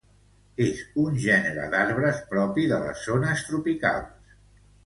[0.67, 4.35] És un gènere d'arbres propi de les zones tropicals.